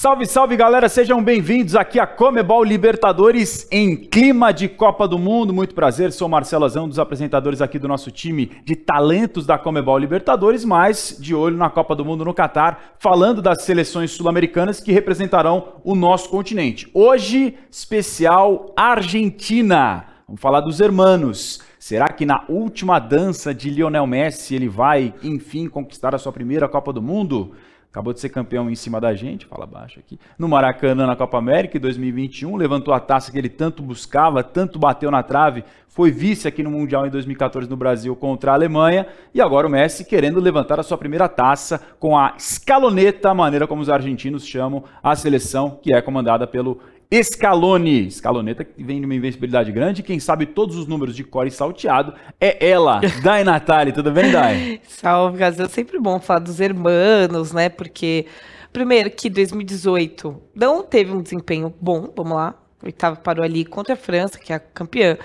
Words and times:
Salve, 0.00 0.26
salve 0.26 0.56
galera, 0.56 0.88
sejam 0.88 1.20
bem-vindos 1.20 1.74
aqui 1.74 1.98
a 1.98 2.06
Comebol 2.06 2.62
Libertadores 2.62 3.66
em 3.68 3.96
clima 3.96 4.52
de 4.52 4.68
Copa 4.68 5.08
do 5.08 5.18
Mundo. 5.18 5.52
Muito 5.52 5.74
prazer, 5.74 6.12
sou 6.12 6.28
Marcelo 6.28 6.64
Azão, 6.64 6.84
um 6.84 6.88
dos 6.88 7.00
apresentadores 7.00 7.60
aqui 7.60 7.80
do 7.80 7.88
nosso 7.88 8.08
time 8.12 8.52
de 8.64 8.76
talentos 8.76 9.44
da 9.44 9.58
Comebol 9.58 9.98
Libertadores, 9.98 10.64
mas 10.64 11.18
de 11.18 11.34
olho 11.34 11.56
na 11.56 11.68
Copa 11.68 11.96
do 11.96 12.04
Mundo 12.04 12.24
no 12.24 12.32
Catar, 12.32 12.94
falando 13.00 13.42
das 13.42 13.64
seleções 13.64 14.12
sul-americanas 14.12 14.78
que 14.78 14.92
representarão 14.92 15.80
o 15.82 15.96
nosso 15.96 16.28
continente. 16.28 16.88
Hoje, 16.94 17.58
especial 17.68 18.72
Argentina. 18.76 20.04
Vamos 20.28 20.40
falar 20.40 20.60
dos 20.60 20.78
hermanos. 20.78 21.60
Será 21.76 22.06
que 22.06 22.24
na 22.24 22.44
última 22.48 23.00
dança 23.00 23.52
de 23.52 23.68
Lionel 23.68 24.06
Messi 24.06 24.54
ele 24.54 24.68
vai, 24.68 25.12
enfim, 25.24 25.68
conquistar 25.68 26.14
a 26.14 26.18
sua 26.18 26.30
primeira 26.30 26.68
Copa 26.68 26.92
do 26.92 27.02
Mundo? 27.02 27.52
Acabou 27.98 28.12
de 28.12 28.20
ser 28.20 28.28
campeão 28.28 28.70
em 28.70 28.76
cima 28.76 29.00
da 29.00 29.12
gente, 29.12 29.44
fala 29.44 29.66
baixo 29.66 29.98
aqui, 29.98 30.20
no 30.38 30.48
Maracanã 30.48 31.04
na 31.04 31.16
Copa 31.16 31.36
América 31.36 31.76
em 31.76 31.80
2021, 31.80 32.54
levantou 32.54 32.94
a 32.94 33.00
taça 33.00 33.32
que 33.32 33.36
ele 33.36 33.48
tanto 33.48 33.82
buscava, 33.82 34.44
tanto 34.44 34.78
bateu 34.78 35.10
na 35.10 35.20
trave, 35.20 35.64
foi 35.88 36.12
vice 36.12 36.46
aqui 36.46 36.62
no 36.62 36.70
Mundial 36.70 37.08
em 37.08 37.10
2014 37.10 37.68
no 37.68 37.76
Brasil 37.76 38.14
contra 38.14 38.52
a 38.52 38.54
Alemanha, 38.54 39.08
e 39.34 39.40
agora 39.40 39.66
o 39.66 39.70
Messi 39.70 40.04
querendo 40.04 40.38
levantar 40.38 40.78
a 40.78 40.84
sua 40.84 40.96
primeira 40.96 41.28
taça 41.28 41.82
com 41.98 42.16
a 42.16 42.34
escaloneta, 42.38 43.30
a 43.30 43.34
maneira 43.34 43.66
como 43.66 43.82
os 43.82 43.90
argentinos 43.90 44.46
chamam 44.46 44.84
a 45.02 45.16
seleção, 45.16 45.80
que 45.82 45.92
é 45.92 46.00
comandada 46.00 46.46
pelo 46.46 46.78
Scaloni. 47.12 48.10
Scaloneta 48.10 48.64
que 48.64 48.82
vem 48.82 49.00
de 49.00 49.06
uma 49.06 49.14
invencibilidade 49.14 49.72
grande. 49.72 50.02
Quem 50.02 50.20
sabe 50.20 50.46
todos 50.46 50.76
os 50.76 50.86
números 50.86 51.16
de 51.16 51.24
core 51.24 51.50
salteado 51.50 52.14
é 52.40 52.68
ela, 52.68 53.00
Dai 53.22 53.42
Natali. 53.44 53.92
Tudo 53.92 54.10
bem, 54.10 54.30
Dai? 54.30 54.80
Salve, 54.86 55.38
Brasil. 55.38 55.64
É 55.64 55.68
sempre 55.68 55.98
bom 55.98 56.20
falar 56.20 56.40
dos 56.40 56.60
hermanos, 56.60 57.52
né? 57.52 57.68
Porque, 57.68 58.26
primeiro, 58.72 59.10
que 59.10 59.30
2018 59.30 60.40
não 60.54 60.82
teve 60.82 61.12
um 61.12 61.22
desempenho 61.22 61.72
bom, 61.80 62.12
vamos 62.14 62.34
lá. 62.34 62.54
Oitava 62.82 63.16
parou 63.16 63.44
ali 63.44 63.64
contra 63.64 63.94
a 63.94 63.96
França, 63.96 64.38
que 64.38 64.52
é 64.52 64.56
a 64.56 64.60
campeã. 64.60 65.16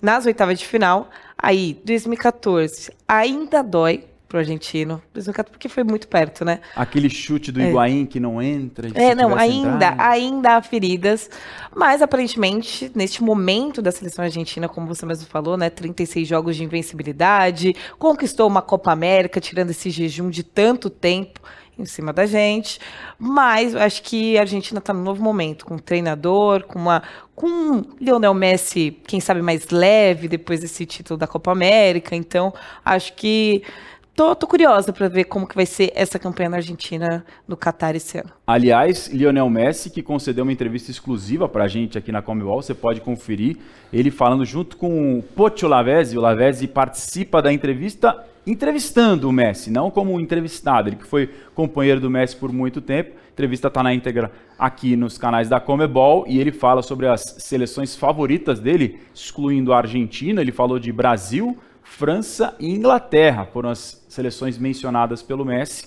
Nas 0.00 0.26
oitavas 0.26 0.58
de 0.58 0.66
final. 0.66 1.10
Aí, 1.36 1.78
2014, 1.84 2.90
ainda 3.06 3.62
dói, 3.62 4.04
pro 4.34 4.40
argentino. 4.40 5.00
Porque 5.50 5.68
foi 5.68 5.84
muito 5.84 6.08
perto, 6.08 6.44
né? 6.44 6.58
Aquele 6.74 7.08
chute 7.08 7.52
do 7.52 7.60
é. 7.60 7.68
Higuaín 7.68 8.04
que 8.04 8.18
não 8.18 8.42
entra. 8.42 8.88
É, 8.92 9.14
não, 9.14 9.36
ainda, 9.36 9.86
entrado. 9.86 10.00
ainda 10.00 10.56
há 10.56 10.62
feridas. 10.62 11.30
Mas 11.74 12.02
aparentemente, 12.02 12.90
neste 12.94 13.22
momento 13.22 13.80
da 13.80 13.92
seleção 13.92 14.24
argentina, 14.24 14.68
como 14.68 14.88
você 14.88 15.06
mesmo 15.06 15.26
falou, 15.26 15.56
né? 15.56 15.70
36 15.70 16.26
jogos 16.26 16.56
de 16.56 16.64
invencibilidade, 16.64 17.76
conquistou 17.96 18.48
uma 18.48 18.60
Copa 18.60 18.90
América, 18.90 19.40
tirando 19.40 19.70
esse 19.70 19.88
jejum 19.88 20.28
de 20.28 20.42
tanto 20.42 20.90
tempo 20.90 21.40
em 21.78 21.84
cima 21.84 22.12
da 22.12 22.26
gente. 22.26 22.80
Mas 23.18 23.74
acho 23.74 24.02
que 24.02 24.36
a 24.36 24.42
Argentina 24.42 24.78
está 24.78 24.92
num 24.92 25.02
novo 25.02 25.22
momento, 25.22 25.64
com 25.64 25.74
um 25.74 25.78
treinador, 25.78 26.64
com 26.64 26.78
uma 26.78 27.02
com 27.34 27.82
Lionel 28.00 28.32
Messi, 28.32 28.96
quem 29.08 29.18
sabe 29.18 29.42
mais 29.42 29.68
leve 29.68 30.28
depois 30.28 30.60
desse 30.60 30.86
título 30.86 31.18
da 31.18 31.26
Copa 31.26 31.50
América. 31.50 32.14
Então, 32.14 32.54
acho 32.84 33.12
que 33.14 33.62
Tô, 34.14 34.32
tô 34.36 34.46
curiosa 34.46 34.92
para 34.92 35.08
ver 35.08 35.24
como 35.24 35.44
que 35.44 35.56
vai 35.56 35.66
ser 35.66 35.90
essa 35.92 36.20
campanha 36.20 36.48
na 36.48 36.56
Argentina 36.58 37.24
no 37.48 37.56
Qatar 37.56 37.96
esse 37.96 38.18
ano. 38.18 38.30
Aliás, 38.46 39.08
Lionel 39.08 39.50
Messi, 39.50 39.90
que 39.90 40.02
concedeu 40.02 40.44
uma 40.44 40.52
entrevista 40.52 40.88
exclusiva 40.88 41.48
para 41.48 41.64
a 41.64 41.68
gente 41.68 41.98
aqui 41.98 42.12
na 42.12 42.22
Comebol, 42.22 42.62
você 42.62 42.74
pode 42.74 43.00
conferir 43.00 43.56
ele 43.92 44.12
falando 44.12 44.44
junto 44.44 44.76
com 44.76 45.18
o 45.18 45.22
Pocho 45.22 45.66
Lavezzi. 45.66 46.16
O 46.16 46.20
Lavezzi 46.20 46.68
participa 46.68 47.42
da 47.42 47.52
entrevista 47.52 48.24
entrevistando 48.46 49.28
o 49.28 49.32
Messi, 49.32 49.68
não 49.68 49.90
como 49.90 50.20
entrevistado. 50.20 50.90
Ele 50.90 50.96
que 50.96 51.06
foi 51.06 51.28
companheiro 51.52 52.00
do 52.00 52.08
Messi 52.08 52.36
por 52.36 52.52
muito 52.52 52.80
tempo. 52.80 53.16
A 53.16 53.32
entrevista 53.32 53.66
está 53.66 53.82
na 53.82 53.92
íntegra 53.92 54.30
aqui 54.56 54.94
nos 54.94 55.18
canais 55.18 55.48
da 55.48 55.58
Comebol 55.58 56.24
e 56.28 56.38
ele 56.38 56.52
fala 56.52 56.82
sobre 56.82 57.08
as 57.08 57.20
seleções 57.40 57.96
favoritas 57.96 58.60
dele, 58.60 59.00
excluindo 59.12 59.72
a 59.72 59.78
Argentina. 59.78 60.40
Ele 60.40 60.52
falou 60.52 60.78
de 60.78 60.92
Brasil, 60.92 61.58
França 61.84 62.56
e 62.58 62.68
Inglaterra 62.68 63.46
foram 63.52 63.68
as 63.70 64.04
seleções 64.08 64.58
mencionadas 64.58 65.22
pelo 65.22 65.44
Messi. 65.44 65.86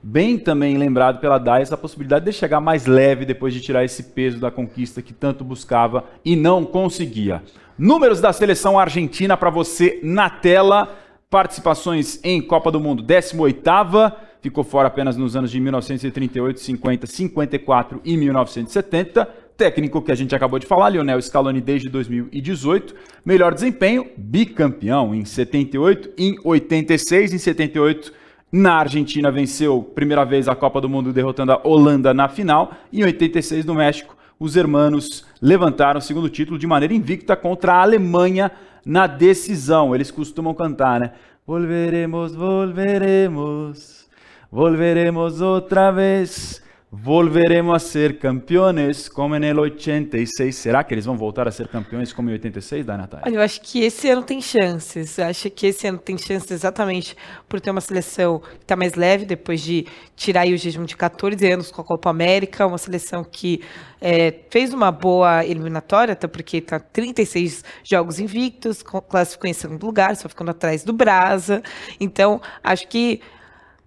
Bem 0.00 0.38
também 0.38 0.78
lembrado 0.78 1.18
pela 1.18 1.38
DAI 1.38 1.62
essa 1.62 1.76
possibilidade 1.76 2.26
de 2.26 2.32
chegar 2.32 2.60
mais 2.60 2.86
leve 2.86 3.24
depois 3.24 3.52
de 3.52 3.60
tirar 3.60 3.84
esse 3.84 4.04
peso 4.04 4.38
da 4.38 4.50
conquista 4.50 5.02
que 5.02 5.12
tanto 5.12 5.42
buscava 5.42 6.04
e 6.24 6.36
não 6.36 6.64
conseguia. 6.64 7.42
Números 7.76 8.20
da 8.20 8.32
seleção 8.32 8.78
argentina 8.78 9.36
para 9.36 9.50
você 9.50 9.98
na 10.02 10.30
tela. 10.30 10.96
Participações 11.28 12.20
em 12.24 12.40
Copa 12.40 12.70
do 12.70 12.80
Mundo, 12.80 13.02
18ª, 13.02 14.14
ficou 14.40 14.64
fora 14.64 14.88
apenas 14.88 15.14
nos 15.14 15.36
anos 15.36 15.50
de 15.50 15.60
1938, 15.60 16.58
50, 16.58 17.06
54 17.06 18.00
e 18.02 18.16
1970 18.16 19.47
técnico 19.58 20.00
que 20.00 20.10
a 20.10 20.14
gente 20.14 20.34
acabou 20.34 20.58
de 20.58 20.66
falar, 20.66 20.88
Lionel 20.88 21.20
Scaloni 21.20 21.60
desde 21.60 21.90
2018. 21.90 22.94
Melhor 23.24 23.52
desempenho, 23.52 24.06
bicampeão 24.16 25.14
em 25.14 25.24
78, 25.24 26.10
em 26.16 26.36
86, 26.42 27.34
em 27.34 27.38
78 27.38 28.12
na 28.50 28.76
Argentina 28.76 29.30
venceu 29.30 29.82
primeira 29.82 30.24
vez 30.24 30.48
a 30.48 30.54
Copa 30.54 30.80
do 30.80 30.88
Mundo 30.88 31.12
derrotando 31.12 31.52
a 31.52 31.60
Holanda 31.62 32.14
na 32.14 32.30
final 32.30 32.72
em 32.90 33.04
86 33.04 33.66
no 33.66 33.74
México 33.74 34.16
os 34.40 34.56
hermanos 34.56 35.26
levantaram 35.42 35.98
o 35.98 36.02
segundo 36.02 36.28
título 36.28 36.58
de 36.58 36.66
maneira 36.66 36.94
invicta 36.94 37.34
contra 37.34 37.74
a 37.74 37.82
Alemanha 37.82 38.50
na 38.86 39.06
decisão. 39.06 39.94
Eles 39.94 40.10
costumam 40.10 40.54
cantar, 40.54 41.00
né? 41.00 41.12
Volveremos, 41.46 42.34
volveremos, 42.34 44.08
volveremos 44.50 45.40
outra 45.40 45.90
vez. 45.90 46.62
Volveremos 46.90 47.76
a 47.76 47.78
ser 47.78 48.18
campeões 48.18 49.10
como 49.10 49.38
no 49.38 49.60
86. 49.60 50.56
Será 50.56 50.82
que 50.82 50.94
eles 50.94 51.04
vão 51.04 51.18
voltar 51.18 51.46
a 51.46 51.50
ser 51.50 51.68
campeões 51.68 52.14
como 52.14 52.30
em 52.30 52.32
86, 52.32 52.86
da 52.86 52.96
Natália? 52.96 53.26
Olha, 53.26 53.36
eu 53.36 53.42
acho 53.42 53.60
que 53.60 53.80
esse 53.84 54.08
ano 54.08 54.22
tem 54.22 54.40
chances. 54.40 55.18
Eu 55.18 55.26
acho 55.26 55.50
que 55.50 55.66
esse 55.66 55.86
ano 55.86 55.98
tem 55.98 56.16
chances 56.16 56.50
exatamente 56.50 57.14
por 57.46 57.60
ter 57.60 57.70
uma 57.70 57.82
seleção 57.82 58.38
que 58.38 58.62
está 58.62 58.74
mais 58.74 58.94
leve, 58.94 59.26
depois 59.26 59.60
de 59.60 59.86
tirar 60.16 60.46
o 60.46 60.56
jejum 60.56 60.86
de 60.86 60.96
14 60.96 61.46
anos 61.52 61.70
com 61.70 61.82
a 61.82 61.84
Copa 61.84 62.08
América. 62.08 62.66
Uma 62.66 62.78
seleção 62.78 63.22
que 63.22 63.60
é, 64.00 64.34
fez 64.48 64.72
uma 64.72 64.90
boa 64.90 65.44
eliminatória, 65.44 66.12
até 66.12 66.26
porque 66.26 66.56
está 66.56 66.80
36 66.80 67.64
jogos 67.84 68.18
invictos, 68.18 68.82
classificou 68.82 69.50
em 69.50 69.52
segundo 69.52 69.84
lugar, 69.84 70.16
só 70.16 70.26
ficando 70.26 70.52
atrás 70.52 70.84
do 70.84 70.94
Brasa. 70.94 71.62
Então, 72.00 72.40
acho 72.64 72.88
que 72.88 73.20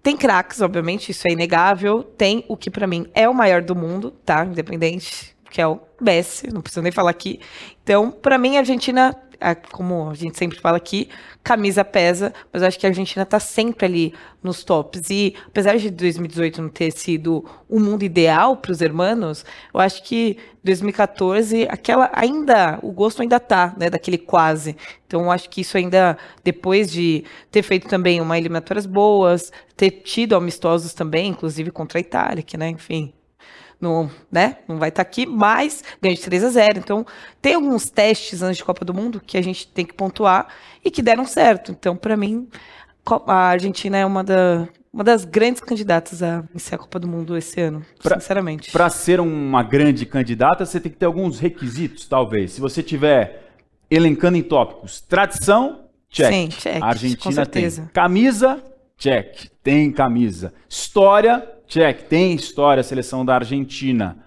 tem 0.02 0.16
craques, 0.16 0.60
obviamente, 0.60 1.10
isso 1.10 1.28
é 1.28 1.30
inegável. 1.30 2.02
Tem 2.02 2.44
o 2.48 2.56
que 2.56 2.70
para 2.70 2.86
mim 2.86 3.06
é 3.14 3.28
o 3.28 3.34
maior 3.34 3.62
do 3.62 3.76
mundo, 3.76 4.10
tá? 4.24 4.44
Independente, 4.44 5.31
que 5.52 5.60
é 5.60 5.66
o 5.66 5.78
Messi, 6.00 6.52
não 6.52 6.62
preciso 6.62 6.82
nem 6.82 6.90
falar 6.90 7.10
aqui. 7.10 7.38
Então, 7.84 8.10
para 8.10 8.38
mim, 8.38 8.56
a 8.56 8.60
Argentina 8.60 9.14
como 9.72 10.08
a 10.08 10.14
gente 10.14 10.38
sempre 10.38 10.58
fala 10.60 10.76
aqui, 10.76 11.08
camisa 11.42 11.84
pesa, 11.84 12.32
mas 12.52 12.62
eu 12.62 12.68
acho 12.68 12.78
que 12.78 12.86
a 12.86 12.90
Argentina 12.90 13.24
está 13.24 13.40
sempre 13.40 13.86
ali 13.86 14.14
nos 14.42 14.62
tops. 14.62 15.10
E 15.10 15.34
apesar 15.46 15.76
de 15.76 15.90
2018 15.90 16.62
não 16.62 16.68
ter 16.68 16.92
sido 16.92 17.44
o 17.68 17.80
mundo 17.80 18.04
ideal 18.04 18.56
para 18.56 18.70
os 18.70 18.80
hermanos, 18.80 19.44
eu 19.74 19.80
acho 19.80 20.02
que 20.04 20.38
2014 20.62 21.66
aquela 21.68 22.10
ainda 22.14 22.78
o 22.82 22.92
gosto 22.92 23.22
ainda 23.22 23.40
tá, 23.40 23.74
né, 23.76 23.90
daquele 23.90 24.18
quase. 24.18 24.76
Então 25.06 25.22
eu 25.22 25.30
acho 25.30 25.50
que 25.50 25.62
isso 25.62 25.76
ainda 25.76 26.16
depois 26.44 26.90
de 26.90 27.24
ter 27.50 27.62
feito 27.62 27.88
também 27.88 28.20
uma 28.20 28.38
eliminatórias 28.38 28.86
boas, 28.86 29.50
ter 29.76 29.90
tido 29.90 30.36
amistosos 30.36 30.94
também, 30.94 31.30
inclusive 31.30 31.70
contra 31.70 31.98
a 31.98 32.00
Itália, 32.00 32.42
que 32.42 32.56
né, 32.56 32.68
enfim, 32.68 33.12
não, 33.82 34.08
né, 34.30 34.58
não 34.68 34.78
vai 34.78 34.90
estar 34.90 35.02
tá 35.04 35.08
aqui, 35.08 35.26
mas 35.26 35.82
ganha 36.00 36.14
de 36.14 36.22
3 36.22 36.44
a 36.44 36.50
0. 36.50 36.78
Então, 36.78 37.04
tem 37.40 37.54
alguns 37.54 37.90
testes 37.90 38.40
antes 38.40 38.58
de 38.58 38.64
Copa 38.64 38.84
do 38.84 38.94
Mundo 38.94 39.20
que 39.20 39.36
a 39.36 39.42
gente 39.42 39.66
tem 39.66 39.84
que 39.84 39.92
pontuar 39.92 40.46
e 40.84 40.90
que 40.90 41.02
deram 41.02 41.26
certo. 41.26 41.72
Então, 41.72 41.96
para 41.96 42.16
mim, 42.16 42.48
a 43.26 43.34
Argentina 43.34 43.98
é 43.98 44.06
uma, 44.06 44.22
da, 44.22 44.68
uma 44.92 45.02
das 45.02 45.24
grandes 45.24 45.60
candidatas 45.60 46.22
a 46.22 46.42
vencer 46.42 46.76
a 46.76 46.78
Copa 46.78 47.00
do 47.00 47.08
Mundo 47.08 47.36
esse 47.36 47.60
ano, 47.60 47.84
pra, 48.00 48.20
sinceramente. 48.20 48.70
Para 48.70 48.88
ser 48.88 49.18
uma 49.18 49.64
grande 49.64 50.06
candidata, 50.06 50.64
você 50.64 50.78
tem 50.78 50.92
que 50.92 50.98
ter 50.98 51.06
alguns 51.06 51.40
requisitos, 51.40 52.06
talvez. 52.06 52.52
Se 52.52 52.60
você 52.60 52.82
tiver 52.84 53.50
elencando 53.90 54.38
em 54.38 54.42
tópicos, 54.42 55.00
tradição, 55.00 55.86
check. 56.08 56.32
Sim, 56.32 56.48
check. 56.48 56.80
A 56.80 56.86
Argentina 56.86 57.44
tem 57.44 57.68
camisa, 57.92 58.62
check. 59.02 59.50
Tem 59.62 59.90
camisa. 59.90 60.52
História, 60.68 61.48
Check. 61.72 62.02
Tem 62.02 62.34
história 62.34 62.82
seleção 62.82 63.24
da 63.24 63.36
Argentina. 63.36 64.18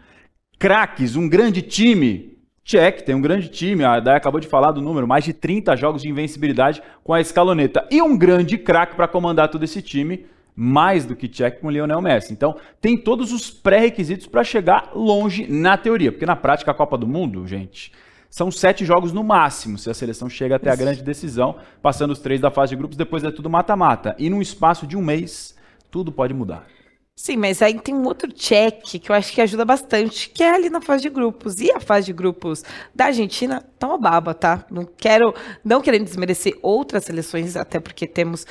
Craques, 0.57 1.15
um 1.15 1.29
grande 1.29 1.61
time. 1.61 2.39
Check, 2.63 3.03
tem 3.03 3.13
um 3.13 3.21
grande 3.21 3.49
time. 3.49 3.83
A 3.83 3.99
Day 3.99 4.15
acabou 4.15 4.39
de 4.39 4.47
falar 4.47 4.71
do 4.71 4.81
número, 4.81 5.07
mais 5.07 5.23
de 5.23 5.31
30 5.31 5.75
jogos 5.75 6.01
de 6.01 6.09
invencibilidade 6.09 6.81
com 7.03 7.13
a 7.13 7.21
escaloneta. 7.21 7.87
E 7.91 8.01
um 8.01 8.17
grande 8.17 8.57
craque 8.57 8.95
para 8.95 9.07
comandar 9.07 9.49
todo 9.49 9.63
esse 9.63 9.79
time, 9.79 10.25
mais 10.55 11.05
do 11.05 11.15
que 11.15 11.27
check 11.27 11.59
com 11.59 11.67
o 11.67 11.69
Lionel 11.69 12.01
Messi. 12.01 12.33
Então, 12.33 12.57
tem 12.81 12.97
todos 12.97 13.31
os 13.31 13.51
pré-requisitos 13.51 14.25
para 14.25 14.43
chegar 14.43 14.89
longe 14.95 15.45
na 15.47 15.77
teoria. 15.77 16.11
Porque 16.11 16.25
na 16.25 16.35
prática, 16.35 16.71
a 16.71 16.73
Copa 16.73 16.97
do 16.97 17.05
Mundo, 17.05 17.45
gente, 17.45 17.91
são 18.35 18.51
sete 18.51 18.83
jogos 18.83 19.13
no 19.13 19.23
máximo, 19.23 19.77
se 19.77 19.89
a 19.89 19.93
seleção 19.93 20.29
chega 20.29 20.57
até 20.57 20.69
a 20.69 20.75
grande 20.75 21.01
decisão, 21.01 21.55
passando 21.81 22.11
os 22.11 22.19
três 22.19 22.41
da 22.41 22.51
fase 22.51 22.71
de 22.71 22.75
grupos, 22.75 22.97
depois 22.97 23.23
é 23.23 23.31
tudo 23.31 23.49
mata-mata. 23.49 24.13
E 24.19 24.29
num 24.29 24.41
espaço 24.41 24.85
de 24.85 24.97
um 24.97 25.01
mês, 25.01 25.55
tudo 25.89 26.11
pode 26.11 26.33
mudar. 26.33 26.67
Sim, 27.15 27.37
mas 27.37 27.61
aí 27.61 27.79
tem 27.79 27.95
um 27.95 28.03
outro 28.03 28.29
check 28.33 28.99
que 28.99 29.09
eu 29.09 29.15
acho 29.15 29.31
que 29.31 29.39
ajuda 29.39 29.63
bastante, 29.63 30.29
que 30.29 30.43
é 30.43 30.53
ali 30.53 30.69
na 30.69 30.81
fase 30.81 31.03
de 31.03 31.09
grupos. 31.09 31.61
E 31.61 31.71
a 31.71 31.79
fase 31.79 32.07
de 32.07 32.11
grupos 32.11 32.61
da 32.93 33.05
Argentina 33.05 33.63
tá 33.79 33.87
uma 33.87 33.97
baba, 33.97 34.33
tá? 34.33 34.65
Não 34.69 34.83
quero, 34.83 35.33
não 35.63 35.79
querendo 35.79 36.03
desmerecer 36.03 36.59
outras 36.61 37.05
seleções, 37.05 37.55
até 37.55 37.79
porque 37.79 38.05
temos 38.05 38.45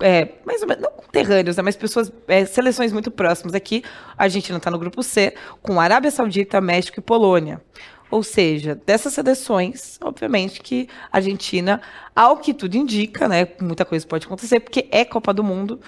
é, 0.00 0.34
mais 0.44 0.60
ou 0.60 0.68
menos, 0.68 0.82
não 0.82 0.90
conterrâneos, 0.90 1.56
né, 1.56 1.62
mas 1.62 1.76
pessoas, 1.76 2.12
é, 2.28 2.44
seleções 2.44 2.92
muito 2.92 3.10
próximas 3.10 3.54
aqui. 3.54 3.82
A 4.18 4.24
Argentina 4.24 4.58
está 4.58 4.70
no 4.70 4.78
grupo 4.78 5.02
C, 5.02 5.34
com 5.62 5.80
Arábia 5.80 6.10
Saudita, 6.10 6.60
México 6.60 7.00
e 7.00 7.02
Polônia. 7.02 7.62
Ou 8.10 8.22
seja, 8.22 8.74
dessas 8.74 9.12
seleções, 9.12 9.98
obviamente 10.02 10.60
que 10.60 10.88
a 11.12 11.18
Argentina, 11.18 11.80
ao 12.14 12.38
que 12.38 12.52
tudo 12.52 12.74
indica, 12.74 13.28
né, 13.28 13.46
muita 13.60 13.84
coisa 13.84 14.06
pode 14.06 14.26
acontecer, 14.26 14.60
porque 14.60 14.88
é 14.90 15.04
Copa 15.04 15.32
do 15.32 15.44
Mundo, 15.44 15.80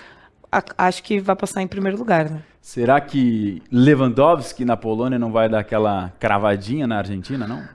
acho 0.79 1.03
que 1.03 1.19
vai 1.19 1.35
passar 1.35 1.63
em 1.63 1.67
primeiro 1.67 1.99
lugar, 1.99 2.31
né? 2.31 2.43
Será 2.61 3.01
que 3.01 3.61
Lewandowski 3.73 4.65
na 4.65 4.77
Polônia 4.77 5.19
não 5.19 5.33
vai 5.33 5.49
dar 5.49 5.59
aquela 5.59 6.13
cravadinha 6.21 6.87
na 6.87 6.99
Argentina, 6.99 7.47
não? 7.47 7.67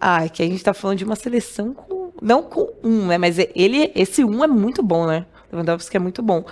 Ah, 0.00 0.24
é 0.24 0.30
que 0.30 0.42
a 0.42 0.46
gente 0.46 0.64
tá 0.64 0.72
falando 0.72 0.96
de 0.96 1.04
uma 1.04 1.16
seleção 1.16 1.74
com. 1.74 2.10
Não 2.22 2.42
com 2.42 2.70
um, 2.82 3.06
né? 3.06 3.18
Mas 3.18 3.36
ele, 3.54 3.92
esse 3.94 4.24
um 4.24 4.42
é 4.42 4.46
muito 4.46 4.82
bom, 4.82 5.06
né? 5.06 5.26
Lewandowski 5.52 5.96
é 5.96 6.00
muito 6.00 6.22
bom. 6.22 6.44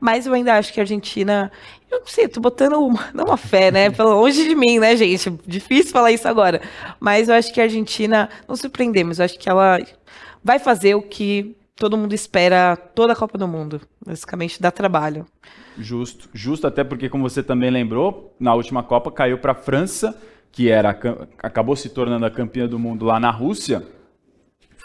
Mas 0.00 0.26
eu 0.26 0.34
ainda 0.34 0.54
acho 0.54 0.72
que 0.72 0.80
a 0.80 0.82
Argentina. 0.82 1.50
Eu 1.90 2.00
não 2.00 2.06
sei, 2.06 2.28
tô 2.28 2.40
botando 2.40 2.74
uma, 2.74 3.08
não 3.14 3.24
uma 3.26 3.36
fé, 3.36 3.70
né? 3.70 3.90
Pelo 3.92 4.10
longe 4.20 4.46
de 4.46 4.54
mim, 4.54 4.78
né, 4.78 4.96
gente? 4.96 5.30
Difícil 5.46 5.92
falar 5.92 6.12
isso 6.12 6.28
agora. 6.28 6.60
Mas 7.00 7.28
eu 7.28 7.34
acho 7.34 7.52
que 7.52 7.60
a 7.60 7.64
Argentina, 7.64 8.28
não 8.48 8.56
surpreendemos, 8.56 9.18
eu 9.18 9.24
acho 9.24 9.38
que 9.38 9.48
ela 9.48 9.78
vai 10.42 10.58
fazer 10.58 10.94
o 10.94 11.02
que 11.02 11.56
todo 11.74 11.96
mundo 11.96 12.14
espera 12.14 12.76
toda 12.76 13.12
a 13.12 13.16
Copa 13.16 13.36
do 13.36 13.46
Mundo. 13.46 13.80
Basicamente, 14.04 14.60
dá 14.60 14.70
trabalho. 14.70 15.26
Justo, 15.78 16.28
justo 16.32 16.66
até 16.66 16.82
porque, 16.82 17.08
como 17.08 17.28
você 17.28 17.42
também 17.42 17.70
lembrou, 17.70 18.34
na 18.40 18.54
última 18.54 18.82
Copa 18.82 19.10
caiu 19.10 19.38
para 19.38 19.52
a 19.52 19.54
França, 19.54 20.18
que 20.50 20.70
era 20.70 20.90
acabou 21.38 21.76
se 21.76 21.90
tornando 21.90 22.24
a 22.24 22.30
campeã 22.30 22.66
do 22.66 22.78
mundo 22.78 23.04
lá 23.04 23.20
na 23.20 23.30
Rússia. 23.30 23.82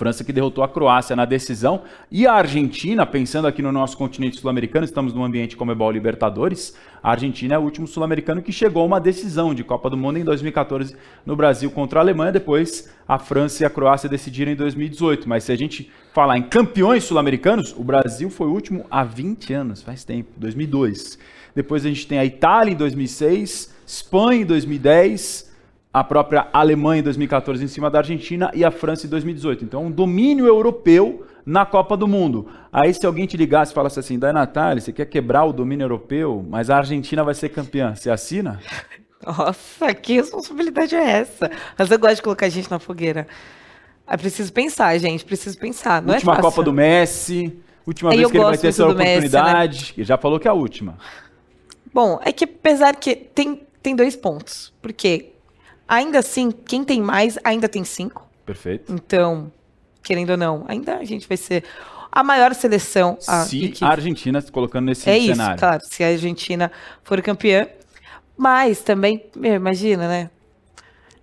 França 0.01 0.23
que 0.23 0.33
derrotou 0.33 0.63
a 0.63 0.67
Croácia 0.67 1.15
na 1.15 1.25
decisão. 1.25 1.83
E 2.09 2.25
a 2.25 2.33
Argentina, 2.33 3.05
pensando 3.05 3.47
aqui 3.47 3.61
no 3.61 3.71
nosso 3.71 3.95
continente 3.95 4.39
sul-americano, 4.39 4.83
estamos 4.83 5.13
num 5.13 5.23
ambiente 5.23 5.55
como 5.55 5.71
Ebol 5.71 5.91
Libertadores, 5.91 6.75
a 7.03 7.11
Argentina 7.11 7.53
é 7.53 7.57
o 7.59 7.61
último 7.61 7.85
sul-americano 7.85 8.41
que 8.41 8.51
chegou 8.51 8.81
a 8.81 8.85
uma 8.87 8.99
decisão 8.99 9.53
de 9.53 9.63
Copa 9.63 9.91
do 9.91 9.97
Mundo 9.97 10.17
em 10.17 10.23
2014 10.23 10.95
no 11.23 11.35
Brasil 11.35 11.69
contra 11.69 11.99
a 11.99 12.01
Alemanha. 12.01 12.31
Depois 12.31 12.91
a 13.07 13.19
França 13.19 13.61
e 13.61 13.65
a 13.65 13.69
Croácia 13.69 14.09
decidiram 14.09 14.51
em 14.51 14.55
2018. 14.55 15.29
Mas 15.29 15.43
se 15.43 15.51
a 15.51 15.55
gente 15.55 15.91
falar 16.15 16.35
em 16.35 16.43
campeões 16.43 17.03
sul-americanos, 17.03 17.71
o 17.77 17.83
Brasil 17.83 18.31
foi 18.31 18.47
o 18.47 18.53
último 18.53 18.87
há 18.89 19.03
20 19.03 19.53
anos, 19.53 19.83
faz 19.83 20.03
tempo, 20.03 20.31
2002. 20.37 21.19
Depois 21.53 21.85
a 21.85 21.89
gente 21.89 22.07
tem 22.07 22.17
a 22.17 22.25
Itália 22.25 22.71
em 22.71 22.75
2006, 22.75 23.71
Espanha 23.85 24.41
em 24.41 24.45
2010 24.45 25.50
a 25.93 26.03
própria 26.03 26.47
Alemanha 26.53 27.01
em 27.01 27.03
2014 27.03 27.63
em 27.63 27.67
cima 27.67 27.89
da 27.89 27.99
Argentina 27.99 28.49
e 28.53 28.63
a 28.63 28.71
França 28.71 29.05
em 29.05 29.09
2018. 29.09 29.65
Então, 29.65 29.85
um 29.85 29.91
domínio 29.91 30.45
europeu 30.45 31.25
na 31.45 31.65
Copa 31.65 31.97
do 31.97 32.07
Mundo. 32.07 32.47
Aí, 32.71 32.93
se 32.93 33.05
alguém 33.05 33.25
te 33.25 33.35
ligasse 33.35 33.71
e 33.71 33.75
falasse 33.75 33.99
assim, 33.99 34.17
Dai 34.17 34.31
Natália, 34.31 34.79
você 34.79 34.93
quer 34.93 35.05
quebrar 35.05 35.43
o 35.43 35.51
domínio 35.51 35.83
europeu, 35.83 36.45
mas 36.47 36.69
a 36.69 36.77
Argentina 36.77 37.23
vai 37.23 37.33
ser 37.33 37.49
campeã, 37.49 37.93
você 37.93 38.09
assina? 38.09 38.59
Nossa, 39.25 39.93
que 39.93 40.13
responsabilidade 40.13 40.95
é 40.95 41.19
essa? 41.19 41.51
Mas 41.77 41.91
eu 41.91 41.99
gosto 41.99 42.15
de 42.15 42.21
colocar 42.21 42.45
a 42.45 42.49
gente 42.49 42.71
na 42.71 42.79
fogueira. 42.79 43.27
É 44.07 44.17
preciso 44.17 44.51
pensar, 44.51 44.97
gente, 44.97 45.23
preciso 45.23 45.57
pensar. 45.57 46.01
Não 46.01 46.13
é 46.13 46.17
última 46.17 46.37
é 46.37 46.41
Copa 46.41 46.63
do 46.63 46.73
Messi, 46.73 47.53
última 47.85 48.09
vez 48.09 48.31
que 48.31 48.37
ele 48.37 48.43
vai 48.43 48.57
ter 48.57 48.67
essa 48.67 48.85
oportunidade. 48.85 49.79
Messi, 49.79 49.99
né? 49.99 50.03
Já 50.05 50.17
falou 50.17 50.39
que 50.39 50.47
é 50.47 50.51
a 50.51 50.53
última. 50.53 50.97
Bom, 51.93 52.19
é 52.23 52.31
que 52.31 52.45
apesar 52.45 52.95
que 52.95 53.15
tem, 53.15 53.61
tem 53.83 53.95
dois 53.95 54.15
pontos. 54.15 54.73
Porque 54.81 55.33
Ainda 55.91 56.19
assim, 56.19 56.51
quem 56.51 56.85
tem 56.85 57.01
mais 57.01 57.37
ainda 57.43 57.67
tem 57.67 57.83
cinco. 57.83 58.25
Perfeito. 58.45 58.93
Então, 58.93 59.51
querendo 60.01 60.29
ou 60.29 60.37
não, 60.37 60.63
ainda 60.65 60.95
a 60.95 61.03
gente 61.03 61.27
vai 61.27 61.35
ser 61.35 61.65
a 62.09 62.23
maior 62.23 62.55
seleção. 62.55 63.17
A, 63.27 63.43
se 63.43 63.73
a 63.81 63.89
Argentina 63.89 64.39
se 64.39 64.49
colocando 64.49 64.85
nesse 64.85 65.09
é 65.09 65.19
cenário. 65.19 65.55
Isso, 65.55 65.59
claro, 65.59 65.81
se 65.83 66.01
a 66.01 66.07
Argentina 66.07 66.71
for 67.03 67.21
campeã. 67.21 67.67
Mas 68.37 68.79
também, 68.79 69.21
imagina, 69.35 70.07
né? 70.07 70.29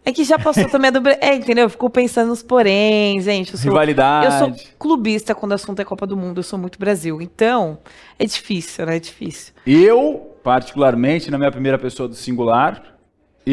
É 0.05 0.13
que 0.13 0.23
já 0.23 0.39
passou 0.39 0.69
também 0.69 0.89
a 0.89 0.91
do 0.91 1.09
É, 1.09 1.35
entendeu? 1.35 1.65
Eu 1.65 1.71
fico 1.71 1.89
pensando 1.89 2.29
nos 2.29 2.43
porém, 2.43 3.23
gente. 3.23 3.53
Eu 3.53 3.59
sou, 3.59 3.71
Rivalidade. 3.71 4.27
Eu 4.27 4.33
sou 4.39 4.75
clubista 4.79 5.35
quando 5.35 5.53
o 5.53 5.55
assunto 5.55 5.81
é 5.81 5.85
Copa 5.85 6.07
do 6.07 6.15
Mundo, 6.15 6.41
eu 6.41 6.45
sou 6.45 6.59
muito 6.59 6.79
Brasil. 6.79 7.23
Então, 7.23 7.79
é 8.19 8.27
difícil, 8.27 8.85
né? 8.85 8.97
É 8.97 9.01
difícil. 9.01 9.55
Eu, 9.67 10.37
particularmente, 10.45 11.31
na 11.31 11.39
minha 11.39 11.51
primeira 11.51 11.79
pessoa 11.79 12.07
do 12.07 12.15
singular, 12.15 12.98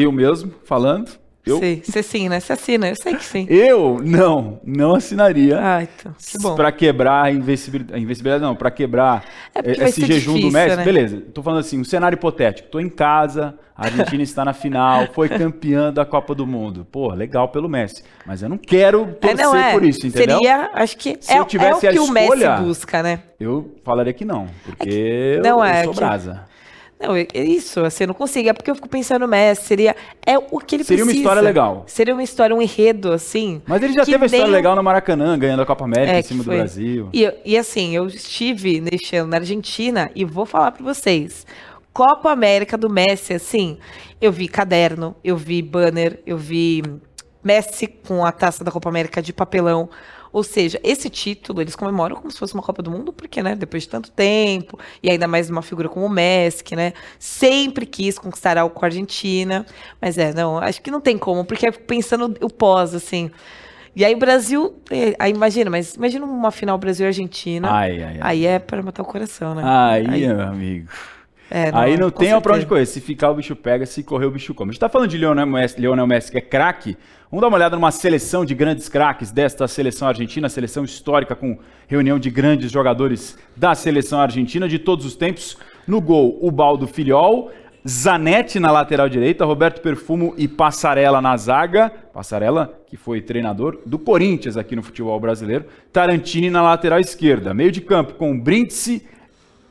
eu 0.02 0.12
mesmo 0.12 0.52
falando. 0.64 1.10
Eu, 1.46 1.60
você 1.60 2.02
sim, 2.02 2.28
né? 2.28 2.40
Você 2.40 2.54
assina, 2.54 2.88
eu 2.88 2.96
sei 2.96 3.14
que 3.14 3.24
sim. 3.24 3.46
Eu 3.48 4.00
não, 4.02 4.60
não 4.64 4.96
assinaria. 4.96 5.56
Ah, 5.60 5.80
então, 5.80 6.12
que 6.18 6.38
bom. 6.38 6.56
Pra 6.56 6.72
quebrar 6.72 7.26
a 7.26 7.30
invencibilidade, 7.30 7.96
a 7.96 8.02
invencibilidade 8.02 8.42
não, 8.42 8.56
pra 8.56 8.68
quebrar 8.68 9.24
é 9.54 9.84
esse 9.84 10.04
jejum 10.04 10.34
difícil, 10.34 10.50
do 10.50 10.52
Messi. 10.52 10.76
Né? 10.76 10.84
Beleza, 10.84 11.22
tô 11.32 11.44
falando 11.44 11.60
assim, 11.60 11.78
um 11.78 11.84
cenário 11.84 12.16
hipotético. 12.16 12.68
Tô 12.68 12.80
em 12.80 12.88
casa, 12.88 13.56
a 13.76 13.84
Argentina 13.84 14.24
está 14.24 14.44
na 14.44 14.52
final, 14.52 15.06
foi 15.14 15.28
campeã 15.28 15.92
da 15.92 16.04
Copa 16.04 16.34
do 16.34 16.44
Mundo. 16.44 16.84
Pô, 16.90 17.14
legal 17.14 17.48
pelo 17.50 17.68
Messi. 17.68 18.02
Mas 18.26 18.42
eu 18.42 18.48
não 18.48 18.58
quero 18.58 19.14
torcer 19.20 19.38
é, 19.38 19.42
não, 19.44 19.54
é. 19.54 19.72
por 19.72 19.84
isso, 19.84 20.04
entendeu? 20.04 20.38
Seria, 20.38 20.70
acho 20.74 20.96
que 20.96 21.16
Se 21.20 21.32
é, 21.32 21.38
eu 21.38 21.44
tivesse 21.44 21.86
é 21.86 21.90
o 21.90 21.92
que 21.92 22.00
escolha, 22.00 22.10
o 22.10 22.48
Messi 22.50 22.62
busca, 22.64 23.04
né? 23.04 23.20
Eu 23.38 23.76
falaria 23.84 24.12
que 24.12 24.24
não, 24.24 24.48
porque 24.64 24.88
é 24.88 25.36
que, 25.36 25.48
não, 25.48 25.58
eu, 25.58 25.64
é, 25.64 25.80
eu 25.82 25.94
sou 25.94 25.94
que... 25.94 26.55
Não, 26.98 27.14
é, 27.14 27.26
é 27.34 27.44
isso, 27.44 27.80
assim, 27.80 28.04
eu 28.04 28.08
não 28.08 28.14
consigo. 28.14 28.48
É 28.48 28.52
porque 28.52 28.70
eu 28.70 28.74
fico 28.74 28.88
pensando 28.88 29.20
no 29.20 29.28
Messi, 29.28 29.64
seria 29.64 29.94
é 30.24 30.38
o 30.38 30.58
que 30.58 30.76
ele 30.76 30.84
seria 30.84 31.04
precisa. 31.04 31.04
Seria 31.04 31.04
uma 31.04 31.12
história 31.12 31.42
legal. 31.42 31.84
Seria 31.86 32.14
uma 32.14 32.22
história, 32.22 32.56
um 32.56 32.62
enredo, 32.62 33.12
assim. 33.12 33.62
Mas 33.66 33.82
ele 33.82 33.92
já 33.92 34.04
teve 34.04 34.22
a 34.22 34.26
história 34.26 34.46
legal 34.46 34.74
no 34.74 34.82
Maracanã, 34.82 35.38
ganhando 35.38 35.60
a 35.62 35.66
Copa 35.66 35.84
América 35.84 36.12
é, 36.12 36.20
em 36.20 36.22
cima 36.22 36.42
do 36.42 36.50
Brasil. 36.50 37.10
E, 37.12 37.32
e 37.44 37.58
assim, 37.58 37.94
eu 37.94 38.06
estive 38.06 38.80
neste 38.80 39.14
ano 39.16 39.28
na 39.28 39.36
Argentina 39.36 40.10
e 40.14 40.24
vou 40.24 40.46
falar 40.46 40.72
para 40.72 40.82
vocês. 40.82 41.46
Copa 41.92 42.30
América 42.30 42.76
do 42.78 42.88
Messi, 42.88 43.34
assim, 43.34 43.78
eu 44.20 44.32
vi 44.32 44.48
caderno, 44.48 45.14
eu 45.22 45.36
vi 45.36 45.60
banner, 45.62 46.20
eu 46.26 46.38
vi 46.38 46.82
Messi 47.44 47.86
com 47.86 48.24
a 48.24 48.32
taça 48.32 48.64
da 48.64 48.70
Copa 48.70 48.88
América 48.88 49.20
de 49.20 49.32
papelão. 49.32 49.88
Ou 50.36 50.42
seja, 50.42 50.78
esse 50.84 51.08
título 51.08 51.62
eles 51.62 51.74
comemoram 51.74 52.14
como 52.14 52.30
se 52.30 52.38
fosse 52.38 52.52
uma 52.52 52.62
Copa 52.62 52.82
do 52.82 52.90
Mundo, 52.90 53.10
porque, 53.10 53.42
né, 53.42 53.56
depois 53.56 53.84
de 53.84 53.88
tanto 53.88 54.10
tempo, 54.10 54.78
e 55.02 55.10
ainda 55.10 55.26
mais 55.26 55.48
uma 55.48 55.62
figura 55.62 55.88
como 55.88 56.04
o 56.04 56.10
Messi, 56.10 56.62
que, 56.62 56.76
né, 56.76 56.92
sempre 57.18 57.86
quis 57.86 58.18
conquistar 58.18 58.58
algo 58.58 58.74
com 58.74 58.84
a 58.84 58.88
Argentina. 58.88 59.64
Mas 59.98 60.18
é, 60.18 60.34
não, 60.34 60.58
acho 60.58 60.82
que 60.82 60.90
não 60.90 61.00
tem 61.00 61.16
como, 61.16 61.42
porque 61.42 61.72
pensando 61.72 62.36
o 62.42 62.50
pós, 62.50 62.94
assim. 62.94 63.30
E 63.94 64.04
aí 64.04 64.14
o 64.14 64.18
Brasil, 64.18 64.76
é, 64.90 65.16
aí 65.18 65.32
imagina, 65.32 65.70
mas 65.70 65.94
imagina 65.94 66.26
uma 66.26 66.50
final 66.50 66.76
Brasil-Argentina. 66.76 67.70
Ai, 67.72 68.02
ai, 68.02 68.02
ai. 68.02 68.18
Aí 68.20 68.44
é 68.44 68.58
para 68.58 68.82
matar 68.82 69.04
o 69.04 69.06
coração, 69.06 69.54
né? 69.54 69.62
Aí, 69.64 70.06
aí 70.06 70.28
meu 70.28 70.42
amigo. 70.42 70.90
É, 71.50 71.70
não, 71.70 71.78
aí 71.78 71.96
não 71.96 72.10
tem 72.10 72.38
pra 72.40 72.54
onde 72.54 72.66
correr. 72.66 72.86
Se 72.86 73.00
ficar, 73.00 73.30
o 73.30 73.34
bicho 73.34 73.54
pega. 73.54 73.86
Se 73.86 74.02
correr, 74.02 74.26
o 74.26 74.30
bicho 74.30 74.52
come. 74.54 74.70
A 74.70 74.72
gente 74.72 74.80
tá 74.80 74.88
falando 74.88 75.10
de 75.10 75.18
Lionel 75.18 75.46
Messi, 75.46 75.80
Lionel 75.80 76.06
Messi 76.06 76.30
que 76.30 76.38
é 76.38 76.40
craque. 76.40 76.96
Vamos 77.30 77.40
dar 77.40 77.48
uma 77.48 77.56
olhada 77.56 77.76
numa 77.76 77.90
seleção 77.90 78.44
de 78.44 78.54
grandes 78.54 78.88
craques 78.88 79.30
desta 79.30 79.66
seleção 79.68 80.08
argentina, 80.08 80.48
seleção 80.48 80.84
histórica 80.84 81.34
com 81.34 81.58
reunião 81.86 82.18
de 82.18 82.30
grandes 82.30 82.70
jogadores 82.70 83.36
da 83.56 83.74
seleção 83.74 84.20
argentina 84.20 84.68
de 84.68 84.78
todos 84.78 85.04
os 85.04 85.16
tempos. 85.16 85.56
No 85.86 86.00
gol, 86.00 86.38
o 86.40 86.50
Baldo 86.50 86.86
Filiol, 86.86 87.50
Zanetti 87.88 88.58
na 88.58 88.72
lateral 88.72 89.08
direita, 89.08 89.44
Roberto 89.44 89.80
Perfumo 89.80 90.34
e 90.36 90.48
Passarella 90.48 91.20
na 91.20 91.36
zaga. 91.36 91.90
Passarella, 92.12 92.76
que 92.88 92.96
foi 92.96 93.20
treinador 93.20 93.80
do 93.86 93.98
Corinthians 93.98 94.56
aqui 94.56 94.74
no 94.74 94.82
futebol 94.82 95.18
brasileiro. 95.20 95.66
Tarantini 95.92 96.50
na 96.50 96.62
lateral 96.62 96.98
esquerda. 96.98 97.54
Meio 97.54 97.70
de 97.70 97.80
campo 97.80 98.14
com 98.14 98.38
Brindisi, 98.38 99.06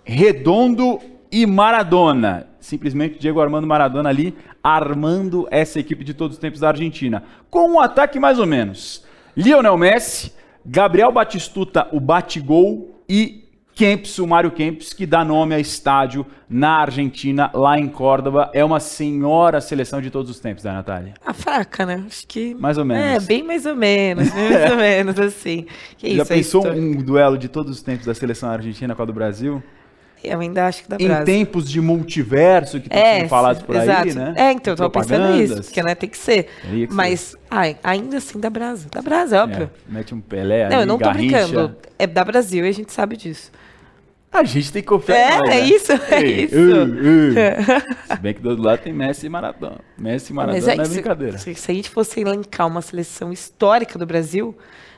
Redondo 0.06 1.00
e 1.36 1.46
Maradona. 1.46 2.48
Simplesmente 2.62 3.20
Diego 3.20 3.42
Armando 3.42 3.68
Maradona 3.68 4.08
ali 4.08 4.34
armando 4.64 5.46
essa 5.52 5.78
equipe 5.82 6.02
de 6.02 6.14
todos 6.14 6.38
os 6.38 6.42
tempos 6.42 6.62
da 6.62 6.70
Argentina. 6.70 7.24
Com 7.50 7.74
um 7.74 7.80
ataque 7.82 8.18
mais 8.22 8.40
ou 8.40 8.46
menos. 8.46 9.04
Lionel 9.36 9.78
Messi, 9.78 10.32
Gabriel 10.66 11.12
Batistuta, 11.12 11.90
o 11.92 12.00
bate-gol 12.00 13.04
e 13.10 13.44
Kempis, 13.76 14.18
o 14.18 14.26
Mário 14.26 14.50
Kempis, 14.50 14.94
que 14.94 15.06
dá 15.06 15.26
nome 15.26 15.54
a 15.54 15.60
estádio 15.60 16.26
na 16.50 16.78
Argentina, 16.78 17.52
lá 17.54 17.78
em 17.78 17.90
Córdoba. 17.90 18.50
É 18.54 18.64
uma 18.64 18.80
senhora 18.80 19.60
seleção 19.60 20.02
de 20.02 20.10
todos 20.10 20.32
os 20.32 20.40
tempos, 20.40 20.64
da 20.64 20.70
né, 20.70 20.78
Natália? 20.78 21.14
A 21.26 21.34
fraca, 21.34 21.86
né? 21.86 22.06
Acho 22.08 22.26
que. 22.26 22.56
Mais 22.56 22.78
ou 22.78 22.86
menos. 22.86 23.26
É, 23.26 23.28
bem 23.28 23.44
mais 23.44 23.66
ou 23.66 23.76
menos, 23.76 24.32
bem 24.32 24.50
mais 24.52 24.72
ou 24.72 24.78
menos, 24.80 25.20
assim. 25.20 25.66
Que 25.98 26.16
Já 26.16 26.24
isso, 26.24 26.62
pensou 26.62 26.66
um 26.72 26.96
duelo 26.96 27.38
de 27.38 27.50
todos 27.50 27.74
os 27.74 27.84
tempos 27.84 28.06
da 28.06 28.16
seleção 28.16 28.50
argentina 28.50 28.96
com 28.96 29.02
a 29.02 29.06
do 29.06 29.12
Brasil? 29.12 29.62
Eu 30.28 30.40
ainda 30.40 30.68
acho 30.68 30.84
que 30.84 30.90
dá 30.90 30.98
Em 31.00 31.26
tempos 31.26 31.70
de 31.70 31.80
multiverso 31.82 32.80
que 32.80 32.88
estão 32.88 33.00
é, 33.00 33.20
sendo 33.20 33.30
falados 33.30 33.62
por 33.64 33.76
exato. 33.76 34.08
aí, 34.08 34.14
né? 34.14 34.34
É, 34.36 34.52
então, 34.52 34.74
eu 34.74 34.78
tô 34.78 34.90
pensando 34.90 35.34
nisso, 35.36 35.62
porque 35.64 35.84
né, 35.84 35.96
tem 35.96 36.10
que 36.10 36.18
ser. 36.18 36.48
Que 36.62 36.88
Mas 36.92 37.20
ser. 37.20 37.38
Ai, 37.50 37.78
ainda 37.84 38.18
assim 38.18 38.40
dá 38.40 38.50
brasa. 38.50 38.88
Dá 38.92 39.02
brasa, 39.02 39.38
é 39.38 39.42
óbvio. 39.42 39.70
É, 39.90 39.94
mete 39.94 40.14
um 40.14 40.22
Pelé 40.22 40.68
Não, 40.70 40.76
ali, 40.78 40.84
eu 40.84 40.88
não 40.88 40.98
tô 40.98 41.06
Garrincha. 41.06 41.44
brincando. 41.48 41.76
É 41.98 42.06
da 42.08 42.24
Brasil 42.24 42.66
e 42.66 42.70
a 42.70 42.72
gente 42.72 42.92
sabe 42.92 43.16
disso. 43.18 43.52
A 44.32 44.44
gente 44.44 44.72
tem 44.74 44.82
que 44.82 44.88
confiar 44.90 45.16
É, 45.18 45.38
nós, 45.38 45.50
é 45.50 45.54
né? 45.54 45.60
isso, 45.62 45.92
é 45.94 46.22
Ei, 46.22 46.44
isso. 46.44 46.56
uh, 46.56 46.84
uh. 48.12 48.14
Se 48.16 48.20
bem 48.22 48.34
que 48.34 48.42
do 48.42 48.50
outro 48.50 48.66
lado 48.66 48.80
tem 48.80 48.92
Messi 48.92 49.28
e 49.28 49.30
Maradona. 49.30 49.78
Messi 49.98 50.34
e 50.34 50.36
Maradona 50.36 50.58
Mas 50.58 50.66
não 50.66 50.74
é 50.74 50.76
é 50.76 50.80
que 50.80 50.88
se, 50.88 50.94
brincadeira. 50.94 51.38
se, 51.38 51.56
se 51.56 51.72
a 51.72 51.74
gente 51.74 51.90
fosse 51.90 52.20
elencar 52.20 52.68
uma 52.68 52.82
seleção 52.82 53.32
histórica 53.32 53.98
do 53.98 54.06
Brasil, 54.06 54.54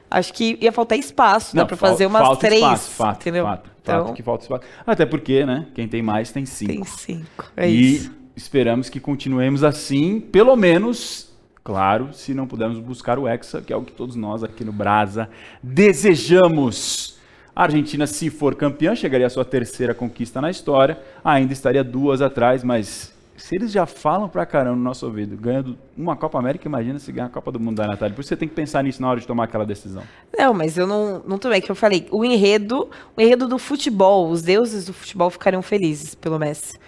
acho 0.10 0.34
que 0.34 0.58
ia 0.62 0.72
faltar 0.72 0.98
espaço, 0.98 1.56
dá 1.56 1.66
pra 1.66 1.76
fal- 1.78 1.90
fazer 1.92 2.06
umas 2.06 2.22
falta 2.22 2.48
três, 2.48 2.62
Espaço, 2.62 2.92
fato, 2.92 3.22
entendeu? 3.22 3.46
Fato, 3.46 3.70
então, 3.82 4.06
fato 4.06 4.16
que 4.16 4.24
falta 4.24 4.44
espaço. 4.44 4.64
Até 4.86 5.06
porque, 5.06 5.46
né? 5.46 5.68
Quem 5.74 5.88
tem 5.88 6.02
mais 6.02 6.32
tem 6.32 6.46
cinco. 6.46 6.72
tem 6.74 6.84
cinco. 6.84 7.46
É 7.56 7.70
e 7.70 7.96
isso. 7.96 8.12
esperamos 8.36 8.90
que 8.90 9.00
continuemos 9.00 9.64
assim, 9.64 10.20
pelo 10.20 10.56
menos, 10.56 11.30
claro, 11.64 12.10
se 12.14 12.34
não 12.34 12.48
pudermos 12.48 12.80
buscar 12.80 13.18
o 13.20 13.28
Hexa, 13.28 13.62
que 13.62 13.72
é 13.74 13.76
o 13.76 13.82
que 13.82 13.92
todos 13.92 14.16
nós 14.16 14.44
aqui 14.44 14.64
no 14.64 14.72
Brasa 14.72 15.30
desejamos. 15.62 17.18
A 17.56 17.64
Argentina, 17.64 18.06
se 18.06 18.30
for 18.30 18.54
campeã, 18.54 18.96
chegaria 18.96 19.26
à 19.26 19.30
sua 19.32 19.44
terceira 19.44 19.94
conquista 19.94 20.40
na 20.40 20.52
história, 20.52 21.00
ainda 21.24 21.54
estaria 21.54 21.84
duas 21.84 22.22
atrás, 22.22 22.64
mas 22.64 23.12
se 23.38 23.56
eles 23.56 23.72
já 23.72 23.86
falam 23.86 24.28
pra 24.28 24.46
caramba 24.46 24.76
no 24.76 24.84
nosso 24.84 25.06
ouvido, 25.06 25.38
ganhando 25.38 25.78
uma 25.96 26.16
Copa 26.16 26.40
América, 26.40 26.68
imagina 26.68 26.98
se 26.98 27.12
ganhar 27.12 27.28
a 27.28 27.30
Copa 27.30 27.52
do 27.52 27.60
Mundo 27.60 27.78
da 27.78 27.88
Natália. 27.88 28.14
Por 28.14 28.22
isso 28.22 28.30
você 28.30 28.36
tem 28.36 28.50
que 28.50 28.56
pensar 28.56 28.84
nisso 28.84 29.02
na 29.02 29.10
hora 29.10 29.20
de 29.20 29.28
tomar 29.28 29.44
aquela 29.44 29.66
decisão. 29.66 30.04
Não, 30.38 30.54
mas 30.54 30.78
eu 30.78 30.88
não, 30.88 31.22
não 31.26 31.38
tomei, 31.38 31.62
que 31.62 31.72
eu 31.72 31.76
falei, 31.76 32.08
o 32.12 32.26
enredo, 32.26 32.90
o 33.16 33.22
enredo 33.22 33.48
do 33.48 33.60
futebol, 33.60 34.30
os 34.30 34.42
deuses 34.42 34.86
do 34.88 34.94
futebol 34.94 35.30
ficariam 35.30 35.62
felizes 35.62 36.16
pelo 36.16 36.40
Messi. 36.40 36.80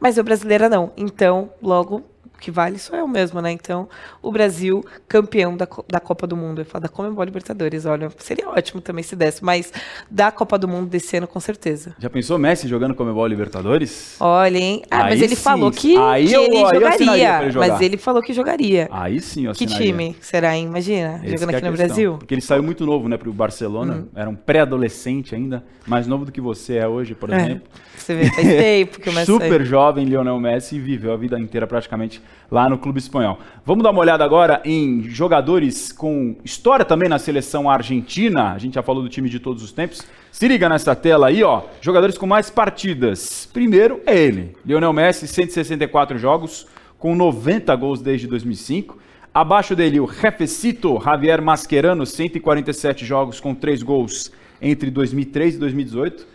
Mas 0.00 0.16
eu 0.16 0.24
brasileira 0.24 0.68
não. 0.68 0.92
Então, 0.96 1.50
logo, 1.62 2.02
o 2.38 2.40
que 2.40 2.52
vale 2.52 2.78
sou 2.78 2.96
eu 2.96 3.08
mesmo, 3.08 3.40
né? 3.42 3.50
Então, 3.50 3.88
o 4.22 4.30
Brasil 4.30 4.84
campeão 5.08 5.56
da, 5.56 5.66
da 5.88 5.98
Copa 5.98 6.24
do 6.24 6.36
Mundo. 6.36 6.60
Eu 6.60 6.64
falo 6.64 6.82
da 6.82 6.88
Comembol 6.88 7.24
Libertadores, 7.24 7.84
olha, 7.84 8.08
seria 8.18 8.48
ótimo 8.48 8.80
também 8.80 9.02
se 9.02 9.16
desse, 9.16 9.44
mas 9.44 9.72
da 10.08 10.30
Copa 10.30 10.56
do 10.56 10.68
Mundo 10.68 10.88
desse 10.88 11.16
ano, 11.16 11.26
com 11.26 11.40
certeza. 11.40 11.96
Já 11.98 12.08
pensou 12.08 12.38
Messi 12.38 12.68
jogando 12.68 12.94
Comebol 12.94 13.26
Libertadores? 13.26 14.14
Olha, 14.20 14.56
hein? 14.56 14.82
Ah, 14.88 15.04
Aí 15.04 15.10
mas 15.14 15.22
ele 15.22 15.34
sim, 15.34 15.42
falou 15.42 15.70
que, 15.72 15.96
aí 15.96 16.28
que 16.28 16.32
eu- 16.32 16.42
ele 16.44 16.56
aí 16.56 16.64
jogaria. 16.74 17.42
ele 17.42 17.58
mas 17.58 17.80
ele 17.80 17.96
falou 17.96 18.22
que 18.22 18.32
jogaria. 18.32 18.88
Aí 18.92 19.20
sim, 19.20 19.46
eu 19.46 19.52
que 19.52 19.66
time 19.66 20.16
será, 20.20 20.56
hein? 20.56 20.66
Imagina, 20.66 21.20
Esse 21.24 21.32
jogando 21.38 21.50
é 21.54 21.56
aqui 21.56 21.66
a 21.66 21.70
no 21.70 21.76
questão. 21.76 21.86
Brasil. 21.88 22.12
Hum. 22.14 22.18
Porque 22.18 22.34
ele 22.34 22.40
saiu 22.40 22.62
muito 22.62 22.86
novo, 22.86 23.08
né, 23.08 23.16
pro 23.16 23.32
Barcelona. 23.32 24.06
Era 24.14 24.30
um 24.30 24.36
pré-adolescente 24.36 25.34
ainda, 25.34 25.64
mais 25.86 26.06
novo 26.06 26.24
do 26.24 26.30
que 26.30 26.40
você 26.40 26.76
é 26.76 26.86
hoje, 26.86 27.14
por 27.16 27.30
É, 27.32 27.36
exemplo. 27.36 27.68
você 27.96 28.14
vê, 28.14 28.30
faz 28.30 28.46
tempo 28.46 29.00
que 29.00 29.10
o 29.10 29.12
Messi 29.12 29.26
Super 29.26 29.48
saiu. 29.50 29.64
jovem 29.64 30.04
Lionel 30.04 30.38
Messi 30.38 30.78
viveu 30.78 31.12
a 31.12 31.16
vida 31.16 31.38
inteira 31.38 31.66
praticamente 31.66 32.22
lá 32.50 32.68
no 32.68 32.78
clube 32.78 32.98
espanhol. 32.98 33.38
Vamos 33.64 33.84
dar 33.84 33.90
uma 33.90 34.00
olhada 34.00 34.24
agora 34.24 34.60
em 34.64 35.02
jogadores 35.02 35.92
com 35.92 36.36
história 36.44 36.84
também 36.84 37.08
na 37.08 37.18
seleção 37.18 37.68
argentina. 37.68 38.52
A 38.52 38.58
gente 38.58 38.74
já 38.74 38.82
falou 38.82 39.02
do 39.02 39.08
time 39.08 39.28
de 39.28 39.38
todos 39.38 39.62
os 39.62 39.72
tempos. 39.72 40.06
Se 40.32 40.48
liga 40.48 40.68
nessa 40.68 40.94
tela 40.96 41.28
aí, 41.28 41.42
ó. 41.42 41.62
Jogadores 41.80 42.16
com 42.16 42.26
mais 42.26 42.48
partidas. 42.50 43.48
Primeiro 43.52 44.00
é 44.06 44.16
ele, 44.16 44.56
Lionel 44.64 44.92
Messi, 44.92 45.26
164 45.26 46.18
jogos, 46.18 46.66
com 46.98 47.14
90 47.14 47.74
gols 47.76 48.00
desde 48.00 48.26
2005. 48.26 48.98
Abaixo 49.32 49.76
dele, 49.76 50.00
o 50.00 50.08
Jefecito 50.08 51.00
Javier 51.04 51.40
Mascherano, 51.42 52.06
147 52.06 53.04
jogos 53.04 53.40
com 53.40 53.54
3 53.54 53.82
gols 53.82 54.32
entre 54.60 54.90
2003 54.90 55.54
e 55.54 55.58
2018. 55.58 56.26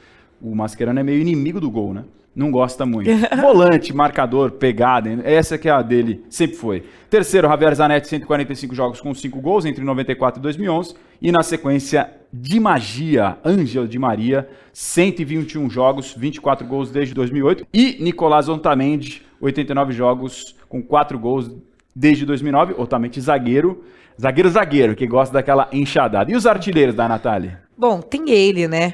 O 0.42 0.56
Mascherano 0.56 1.00
é 1.00 1.04
meio 1.04 1.20
inimigo 1.20 1.60
do 1.60 1.70
gol, 1.70 1.94
né? 1.94 2.04
Não 2.36 2.50
gosta 2.50 2.86
muito. 2.86 3.10
Volante, 3.40 3.94
marcador, 3.94 4.52
pegada, 4.52 5.10
essa 5.24 5.58
que 5.58 5.70
é 5.70 5.72
a 5.72 5.82
dele, 5.82 6.24
sempre 6.30 6.58
foi. 6.58 6.84
Terceiro, 7.10 7.48
Javier 7.48 7.76
Zanetti, 7.76 8.08
145 8.08 8.74
jogos 8.74 9.00
com 9.00 9.14
5 9.14 9.40
gols 9.40 9.66
entre 9.66 9.84
94 9.84 10.40
e 10.40 10.42
2011. 10.42 10.96
E 11.22 11.32
na 11.32 11.44
sequência, 11.44 12.12
Di 12.32 12.60
Magia, 12.60 13.38
Ângel 13.46 13.88
Di 13.88 14.00
Maria, 14.00 14.50
121 14.74 15.70
jogos, 15.70 16.16
24 16.18 16.66
gols 16.68 16.90
desde 16.90 17.14
2008. 17.14 17.68
E 17.72 17.98
Nicolás 18.02 18.50
Otamendi, 18.50 19.22
89 19.40 19.94
jogos 19.94 20.56
com 20.68 20.82
4 20.82 21.20
gols 21.20 21.52
desde 21.96 22.26
2009. 22.26 22.74
Otamendi 22.78 23.22
zagueiro, 23.22 23.84
zagueiro 24.20 24.50
zagueiro, 24.50 24.96
que 24.96 25.06
gosta 25.06 25.34
daquela 25.34 25.70
enxadada. 25.72 26.32
E 26.32 26.36
os 26.36 26.48
artilheiros 26.48 26.96
da 26.96 27.08
Natália? 27.08 27.62
Bom, 27.78 28.02
tem 28.02 28.30
ele, 28.30 28.68
né? 28.68 28.94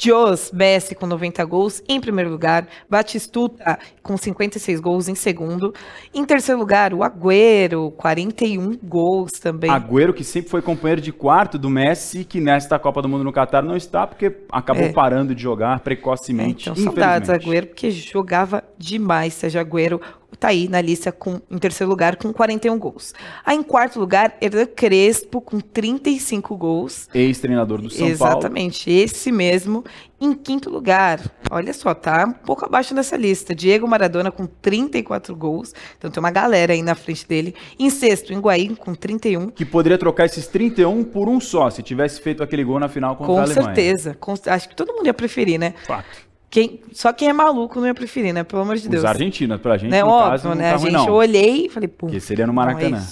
Jos 0.00 0.50
Messi 0.52 0.94
com 0.94 1.06
90 1.06 1.44
gols 1.44 1.82
em 1.88 2.00
primeiro 2.00 2.30
lugar, 2.30 2.66
Batistuta 2.88 3.78
com 4.02 4.16
56 4.16 4.78
gols 4.80 5.08
em 5.08 5.14
segundo. 5.14 5.74
Em 6.14 6.24
terceiro 6.24 6.60
lugar, 6.60 6.94
o 6.94 7.02
Agüero, 7.02 7.90
41 7.92 8.78
gols 8.82 9.32
também. 9.32 9.70
Agüero, 9.70 10.14
que 10.14 10.22
sempre 10.24 10.50
foi 10.50 10.62
companheiro 10.62 11.00
de 11.00 11.12
quarto 11.12 11.58
do 11.58 11.68
Messi, 11.68 12.24
que 12.24 12.40
nesta 12.40 12.78
Copa 12.78 13.02
do 13.02 13.08
Mundo 13.08 13.24
no 13.24 13.32
Catar 13.32 13.62
não 13.62 13.76
está, 13.76 14.06
porque 14.06 14.36
acabou 14.50 14.84
É. 14.84 14.92
parando 14.92 15.34
de 15.34 15.42
jogar 15.42 15.76
É, 15.76 15.80
precocemente. 15.80 16.68
então, 16.70 16.76
saudades. 16.76 17.28
Agüero, 17.28 17.66
porque 17.66 17.90
jogava 17.90 18.62
demais. 18.78 19.34
Sérgio 19.34 19.60
Agüero 19.60 20.00
tá 20.38 20.48
aí 20.48 20.68
na 20.68 20.80
lista 20.80 21.10
com, 21.12 21.40
em 21.50 21.58
terceiro 21.58 21.88
lugar 21.90 22.16
com 22.16 22.32
41 22.32 22.78
gols. 22.78 23.12
Aí 23.44 23.56
em 23.56 23.62
quarto 23.62 23.98
lugar, 24.00 24.36
Hernan 24.40 24.66
Crespo 24.66 25.40
com 25.40 25.60
35 25.60 26.56
gols. 26.56 27.08
Ex-treinador 27.14 27.80
do 27.82 27.90
São 27.90 27.98
Paulo. 27.98 28.12
Exatamente, 28.12 28.90
esse 28.90 29.30
mesmo. 29.30 29.84
Em 30.20 30.34
quinto 30.34 30.70
lugar, 30.70 31.20
olha 31.50 31.72
só, 31.72 31.92
tá 31.94 32.24
um 32.28 32.32
pouco 32.32 32.64
abaixo 32.64 32.94
dessa 32.94 33.16
lista. 33.16 33.54
Diego 33.56 33.88
Maradona 33.88 34.30
com 34.30 34.46
34 34.46 35.34
gols. 35.34 35.74
Então 35.98 36.10
tem 36.12 36.20
uma 36.20 36.30
galera 36.30 36.72
aí 36.72 36.80
na 36.82 36.94
frente 36.94 37.26
dele. 37.26 37.54
Em 37.76 37.90
sexto, 37.90 38.32
Higuaín 38.32 38.76
com 38.76 38.94
31. 38.94 39.50
Que 39.50 39.64
poderia 39.64 39.98
trocar 39.98 40.26
esses 40.26 40.46
31 40.46 41.02
por 41.02 41.28
um 41.28 41.40
só, 41.40 41.70
se 41.70 41.82
tivesse 41.82 42.20
feito 42.20 42.40
aquele 42.40 42.62
gol 42.62 42.78
na 42.78 42.88
final 42.88 43.16
contra 43.16 43.32
a 43.32 43.36
Com 43.36 43.42
Alemanha. 43.42 43.64
certeza. 43.74 44.16
Com- 44.20 44.34
acho 44.46 44.68
que 44.68 44.76
todo 44.76 44.92
mundo 44.94 45.06
ia 45.06 45.14
preferir, 45.14 45.58
né? 45.58 45.74
Fato. 45.86 46.06
Quem, 46.52 46.80
só 46.92 47.14
quem 47.14 47.30
é 47.30 47.32
maluco 47.32 47.80
não 47.80 47.86
ia 47.86 47.94
preferir, 47.94 48.34
né? 48.34 48.44
Pelo 48.44 48.60
amor 48.60 48.76
de 48.76 48.86
Deus. 48.86 49.02
Os 49.02 49.08
argentinos, 49.08 49.58
pra 49.58 49.78
gente, 49.78 49.90
né? 49.90 50.02
no 50.02 50.10
Óbvio, 50.10 50.30
caso, 50.32 50.48
não 50.50 50.54
né? 50.54 50.68
tá 50.68 50.74
a 50.74 50.76
ruim, 50.76 50.90
gente 50.90 50.98
não. 50.98 51.08
eu 51.08 51.14
olhei 51.14 51.64
e 51.64 51.68
falei, 51.70 51.88
pô. 51.88 52.08
Que 52.08 52.20
seria 52.20 52.46
no 52.46 52.52
não 52.52 52.62
é 52.62 52.66
Maracanã. 52.66 53.02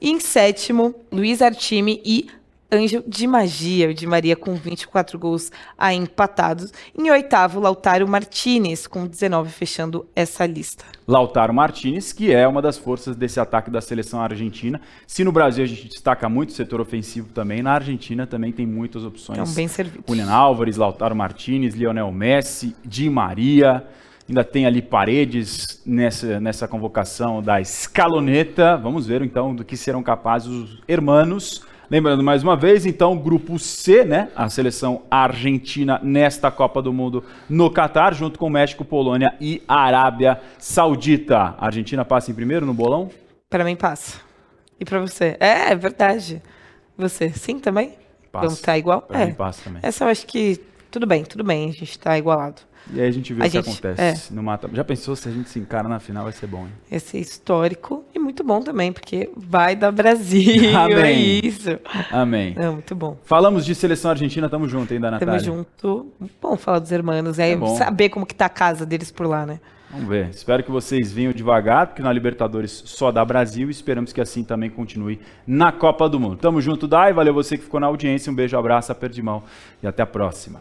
E 0.00 0.10
em 0.12 0.20
sétimo, 0.20 0.94
Luiz 1.10 1.42
Artime 1.42 2.00
e 2.04 2.28
Ângel 2.72 3.04
de 3.06 3.26
Magia, 3.26 3.90
o 3.90 3.94
de 3.94 4.06
Maria 4.06 4.34
com 4.34 4.54
24 4.54 5.18
gols 5.18 5.52
aí 5.76 5.94
empatados. 5.94 6.72
Em 6.98 7.10
oitavo, 7.10 7.60
Lautaro 7.60 8.08
Martinez 8.08 8.86
com 8.86 9.06
19, 9.06 9.50
fechando 9.50 10.06
essa 10.16 10.46
lista. 10.46 10.82
Lautaro 11.06 11.52
Martinez, 11.52 12.14
que 12.14 12.32
é 12.32 12.48
uma 12.48 12.62
das 12.62 12.78
forças 12.78 13.14
desse 13.14 13.38
ataque 13.38 13.70
da 13.70 13.82
seleção 13.82 14.22
argentina. 14.22 14.80
Se 15.06 15.22
no 15.22 15.30
Brasil 15.30 15.62
a 15.62 15.66
gente 15.66 15.86
destaca 15.88 16.28
muito 16.30 16.48
o 16.48 16.52
setor 16.52 16.80
ofensivo 16.80 17.28
também, 17.28 17.62
na 17.62 17.72
Argentina 17.72 18.26
também 18.26 18.50
tem 18.52 18.66
muitas 18.66 19.04
opções. 19.04 19.38
Então, 19.38 19.54
bem 19.54 19.68
servido. 19.68 20.04
Julian 20.08 20.30
Álvares, 20.30 20.78
Lautaro 20.78 21.14
Martinez, 21.14 21.74
Lionel 21.74 22.10
Messi, 22.10 22.74
Di 22.82 23.10
Maria. 23.10 23.84
Ainda 24.26 24.44
tem 24.44 24.64
ali 24.64 24.80
Paredes 24.80 25.82
nessa, 25.84 26.40
nessa 26.40 26.66
convocação 26.66 27.42
da 27.42 27.60
escaloneta. 27.60 28.78
Vamos 28.78 29.06
ver 29.06 29.20
então 29.20 29.54
do 29.54 29.62
que 29.62 29.76
serão 29.76 30.02
capazes 30.02 30.48
os 30.48 30.82
hermanos. 30.88 31.66
Lembrando 31.92 32.22
mais 32.22 32.42
uma 32.42 32.56
vez, 32.56 32.86
então, 32.86 33.14
grupo 33.18 33.58
C, 33.58 34.02
né? 34.02 34.30
A 34.34 34.48
seleção 34.48 35.02
argentina 35.10 36.00
nesta 36.02 36.50
Copa 36.50 36.80
do 36.80 36.90
Mundo 36.90 37.22
no 37.50 37.70
Catar, 37.70 38.14
junto 38.14 38.38
com 38.38 38.48
México, 38.48 38.82
Polônia 38.82 39.34
e 39.38 39.62
Arábia 39.68 40.40
Saudita. 40.58 41.54
A 41.58 41.66
Argentina 41.66 42.02
passa 42.02 42.30
em 42.30 42.34
primeiro 42.34 42.64
no 42.64 42.72
bolão? 42.72 43.10
Para 43.50 43.62
mim, 43.62 43.76
passa. 43.76 44.22
E 44.80 44.86
para 44.86 45.00
você? 45.00 45.36
É, 45.38 45.70
é 45.70 45.76
verdade. 45.76 46.40
Você, 46.96 47.28
sim, 47.28 47.58
também? 47.58 47.98
Passa. 48.32 48.46
Vamos 48.46 48.60
estar 48.60 48.78
igual? 48.78 49.02
Pra 49.02 49.20
é. 49.20 49.26
mim 49.26 49.34
passa 49.34 49.64
também. 49.64 49.82
Essa 49.84 50.04
eu 50.04 50.08
acho 50.08 50.26
que 50.26 50.58
tudo 50.90 51.06
bem, 51.06 51.24
tudo 51.24 51.44
bem, 51.44 51.68
a 51.68 51.72
gente 51.74 51.98
tá 51.98 52.16
igualado. 52.16 52.62
E 52.92 53.00
aí 53.00 53.06
a 53.06 53.10
gente 53.10 53.32
vê 53.32 53.40
o 53.40 53.44
que 53.44 53.50
gente- 53.50 53.68
acontece. 53.68 54.32
No 54.34 54.42
mata... 54.42 54.68
Já 54.72 54.82
pensou 54.82 55.14
se 55.14 55.28
a 55.28 55.32
gente 55.32 55.48
se 55.48 55.58
encara 55.58 55.88
na 55.88 56.00
final? 56.00 56.24
Vai 56.24 56.32
ser 56.32 56.46
bom, 56.46 56.62
hein? 56.62 56.72
Esse 56.90 57.16
é 57.16 57.20
histórico 57.20 58.04
e 58.14 58.18
muito 58.18 58.42
bom 58.42 58.60
também, 58.60 58.92
porque 58.92 59.30
vai 59.36 59.76
da 59.76 59.90
Brasil. 59.92 60.70
Amém. 60.76 60.96
É 61.04 61.12
isso. 61.46 61.78
Amém. 62.10 62.54
Não, 62.58 62.74
muito 62.74 62.94
bom. 62.94 63.16
Falamos 63.24 63.64
de 63.64 63.74
seleção 63.74 64.10
argentina, 64.10 64.48
tamo 64.48 64.68
junto, 64.68 64.92
hein, 64.92 65.00
da 65.00 65.10
Tamo 65.10 65.20
Natália? 65.20 65.40
junto. 65.40 66.12
Bom 66.40 66.56
falar 66.56 66.80
dos 66.80 66.90
hermanos, 66.92 67.38
é, 67.38 67.52
É 67.52 67.66
saber 67.76 68.08
como 68.08 68.26
que 68.26 68.34
tá 68.34 68.46
a 68.46 68.50
casa 68.50 68.84
deles 68.84 69.10
por 69.10 69.26
lá, 69.26 69.46
né? 69.46 69.60
Vamos 69.90 70.08
ver. 70.08 70.30
Espero 70.30 70.62
que 70.64 70.70
vocês 70.70 71.12
venham 71.12 71.32
devagar, 71.34 71.88
porque 71.88 72.00
na 72.02 72.10
Libertadores 72.10 72.82
só 72.86 73.12
dá 73.12 73.22
Brasil 73.22 73.68
e 73.68 73.70
esperamos 73.70 74.10
que 74.10 74.22
assim 74.22 74.42
também 74.42 74.70
continue 74.70 75.20
na 75.46 75.70
Copa 75.70 76.08
do 76.08 76.18
Mundo. 76.18 76.36
Tamo 76.36 76.62
junto, 76.62 76.88
Dai. 76.88 77.12
Valeu 77.12 77.34
você 77.34 77.58
que 77.58 77.64
ficou 77.64 77.78
na 77.78 77.88
audiência. 77.88 78.32
Um 78.32 78.34
beijo, 78.34 78.56
abraço, 78.56 78.90
aperto 78.90 79.14
de 79.14 79.22
mão 79.22 79.42
e 79.82 79.86
até 79.86 80.02
a 80.02 80.06
próxima. 80.06 80.60